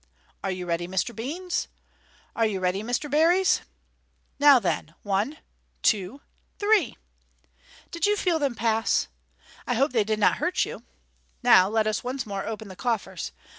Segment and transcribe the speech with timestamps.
[0.43, 1.15] Are you ready, Mr.
[1.15, 1.67] Beans?
[2.35, 3.07] Are you ready, Mr.
[3.07, 3.61] Berries?
[4.39, 6.21] Now, then, One \ two!
[6.57, 6.97] three!!
[7.45, 9.09] / Did you feel them pass?
[9.67, 10.81] I hope they did not hurt you.
[11.43, 13.31] Now let us once more open the coffers.